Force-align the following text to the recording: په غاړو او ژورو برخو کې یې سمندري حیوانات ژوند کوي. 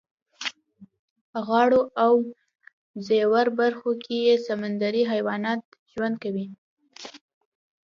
په 1.31 1.39
غاړو 1.47 1.81
او 2.05 2.13
ژورو 3.05 3.51
برخو 3.61 3.91
کې 4.03 4.15
یې 4.27 4.35
سمندري 4.47 5.03
حیوانات 5.11 5.61
ژوند 5.93 6.15
کوي. 6.23 6.47